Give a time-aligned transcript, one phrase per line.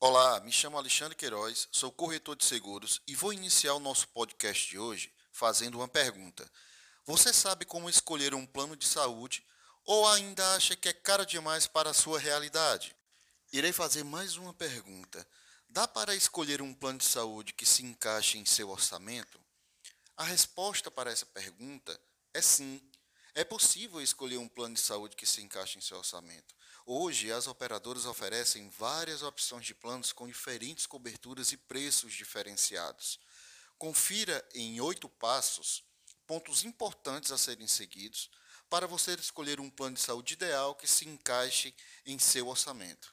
[0.00, 4.70] Olá, me chamo Alexandre Queiroz, sou corretor de seguros e vou iniciar o nosso podcast
[4.70, 6.50] de hoje fazendo uma pergunta.
[7.04, 9.44] Você sabe como escolher um plano de saúde
[9.84, 12.96] ou ainda acha que é caro demais para a sua realidade?
[13.52, 15.26] Irei fazer mais uma pergunta.
[15.68, 19.41] Dá para escolher um plano de saúde que se encaixe em seu orçamento?
[20.22, 22.00] A resposta para essa pergunta
[22.32, 22.80] é sim.
[23.34, 26.54] É possível escolher um plano de saúde que se encaixe em seu orçamento.
[26.86, 33.18] Hoje, as operadoras oferecem várias opções de planos com diferentes coberturas e preços diferenciados.
[33.76, 35.82] Confira em oito passos
[36.24, 38.30] pontos importantes a serem seguidos
[38.70, 41.74] para você escolher um plano de saúde ideal que se encaixe
[42.06, 43.10] em seu orçamento.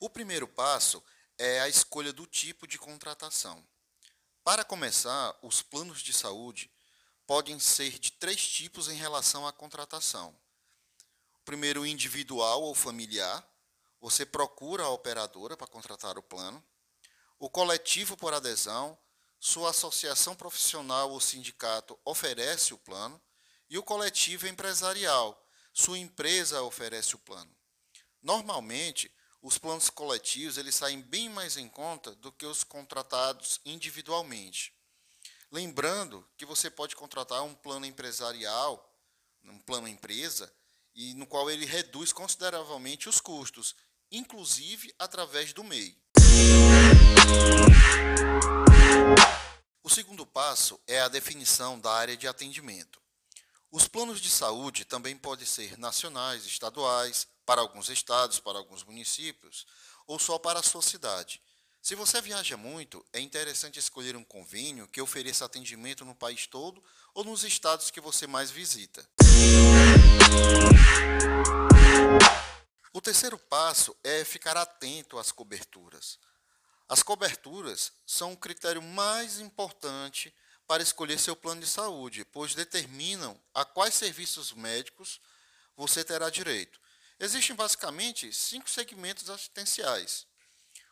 [0.00, 1.19] O primeiro passo é
[1.62, 3.66] a escolha do tipo de contratação.
[4.44, 6.70] Para começar, os planos de saúde
[7.26, 10.34] podem ser de três tipos em relação à contratação.
[11.44, 13.48] Primeiro, individual ou familiar.
[14.00, 16.62] Você procura a operadora para contratar o plano.
[17.38, 18.98] O coletivo por adesão.
[19.38, 23.20] Sua associação profissional ou sindicato oferece o plano.
[23.68, 25.40] E o coletivo empresarial.
[25.72, 27.54] Sua empresa oferece o plano.
[28.22, 29.10] Normalmente,
[29.42, 34.72] os planos coletivos eles saem bem mais em conta do que os contratados individualmente.
[35.50, 38.88] Lembrando que você pode contratar um plano empresarial,
[39.44, 40.52] um plano empresa,
[40.94, 43.74] e no qual ele reduz consideravelmente os custos,
[44.12, 45.96] inclusive através do MEI.
[49.82, 53.00] O segundo passo é a definição da área de atendimento.
[53.72, 59.64] Os planos de saúde também podem ser nacionais, estaduais, para alguns estados, para alguns municípios,
[60.08, 61.40] ou só para a sua cidade.
[61.80, 66.82] Se você viaja muito, é interessante escolher um convênio que ofereça atendimento no país todo
[67.14, 69.08] ou nos estados que você mais visita.
[72.92, 76.18] O terceiro passo é ficar atento às coberturas.
[76.88, 80.34] As coberturas são o critério mais importante
[80.70, 85.20] para escolher seu plano de saúde, pois determinam a quais serviços médicos
[85.76, 86.80] você terá direito.
[87.18, 90.28] Existem basicamente cinco segmentos assistenciais.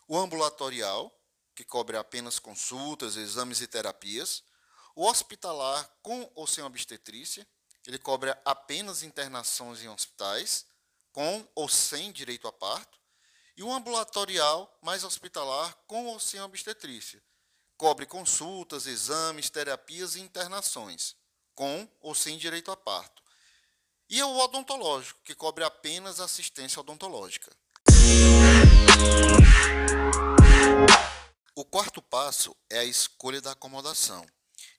[0.09, 1.17] O ambulatorial,
[1.55, 4.43] que cobre apenas consultas, exames e terapias,
[4.97, 7.47] o hospitalar com ou sem obstetrícia,
[7.87, 10.67] ele cobre apenas internações em hospitais,
[11.13, 12.99] com ou sem direito a parto,
[13.57, 17.23] e o ambulatorial mais hospitalar com ou sem obstetrícia,
[17.79, 21.15] cobre consultas, exames, terapias e internações,
[21.55, 23.23] com ou sem direito a parto.
[24.11, 27.57] E o odontológico, que cobre apenas assistência odontológica.
[31.55, 34.27] O quarto passo é a escolha da acomodação.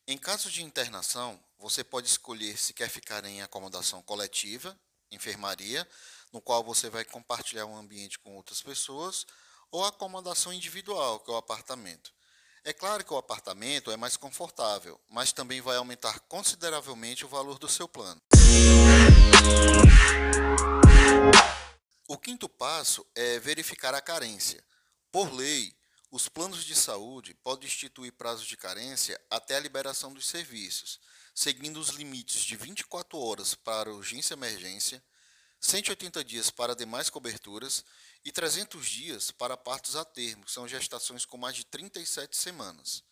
[0.05, 4.77] Em caso de internação, você pode escolher se quer ficar em acomodação coletiva,
[5.09, 5.87] enfermaria,
[6.33, 9.25] no qual você vai compartilhar um ambiente com outras pessoas,
[9.71, 12.18] ou acomodação individual, que é o apartamento.
[12.63, 17.57] É claro que o apartamento é mais confortável, mas também vai aumentar consideravelmente o valor
[17.57, 18.21] do seu plano.
[22.07, 24.61] O quinto passo é verificar a carência.
[25.11, 25.73] Por lei,
[26.11, 30.99] os planos de saúde podem instituir prazos de carência até a liberação dos serviços,
[31.33, 35.01] seguindo os limites de 24 horas para urgência e emergência,
[35.59, 37.83] 180 dias para demais coberturas
[38.23, 43.03] e 300 dias para partos a termo, que são gestações com mais de 37 semanas.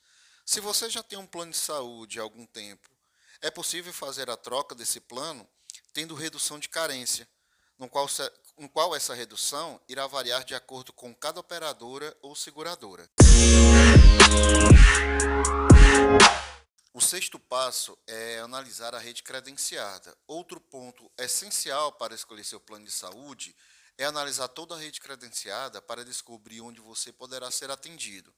[0.46, 2.90] Se você já tem um plano de saúde há algum tempo,
[3.42, 5.48] é possível fazer a troca desse plano
[5.94, 7.28] tendo redução de carência,
[7.78, 8.08] no qual,
[8.58, 13.10] no qual essa redução irá variar de acordo com cada operadora ou seguradora.
[16.98, 20.18] O sexto passo é analisar a rede credenciada.
[20.26, 23.56] Outro ponto essencial para escolher seu plano de saúde
[24.00, 28.34] é analisar toda a rede credenciada para descobrir onde você poderá ser atendido.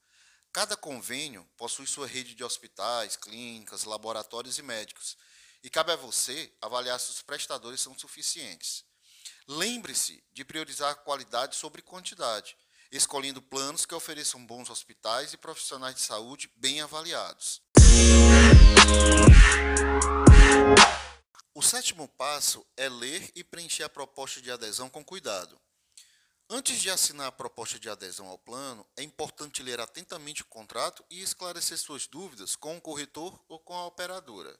[0.51, 5.17] Cada convênio possui sua rede de hospitais, clínicas, laboratórios e médicos,
[5.63, 8.83] e cabe a você avaliar se os prestadores são suficientes.
[9.47, 12.57] Lembre-se de priorizar qualidade sobre quantidade,
[12.91, 17.61] escolhendo planos que ofereçam bons hospitais e profissionais de saúde bem avaliados.
[21.53, 25.59] O sétimo passo é ler e preencher a proposta de adesão com cuidado.
[26.49, 31.05] Antes de assinar a proposta de adesão ao plano, é importante ler atentamente o contrato
[31.09, 34.57] e esclarecer suas dúvidas com o corretor ou com a operadora.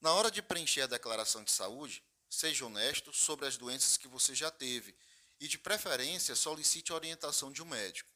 [0.00, 2.02] Na hora de preencher a declaração de saúde,
[2.34, 4.92] Seja honesto sobre as doenças que você já teve
[5.40, 8.10] e, de preferência, solicite a orientação de um médico.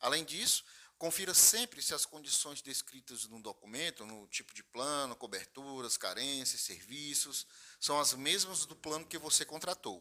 [0.00, 0.64] Além disso,
[1.02, 7.44] Confira sempre se as condições descritas no documento, no tipo de plano, coberturas, carências, serviços,
[7.80, 10.00] são as mesmas do plano que você contratou.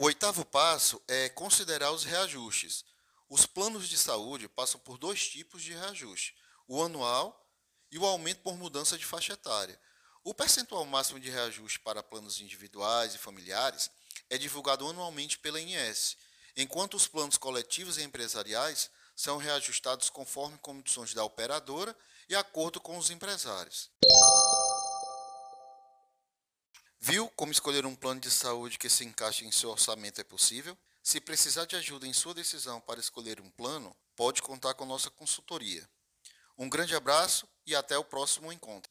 [0.00, 2.84] O oitavo passo é considerar os reajustes.
[3.30, 6.34] Os planos de saúde passam por dois tipos de reajuste:
[6.66, 7.48] o anual
[7.92, 9.80] e o aumento por mudança de faixa etária.
[10.24, 13.88] O percentual máximo de reajuste para planos individuais e familiares
[14.28, 16.16] é divulgado anualmente pela INS
[16.56, 21.96] enquanto os planos coletivos e empresariais são reajustados conforme condições da operadora
[22.28, 23.90] e acordo com os empresários.
[27.00, 30.76] Viu como escolher um plano de saúde que se encaixe em seu orçamento é possível?
[31.02, 35.10] Se precisar de ajuda em sua decisão para escolher um plano, pode contar com nossa
[35.10, 35.86] consultoria.
[36.56, 38.90] Um grande abraço e até o próximo encontro.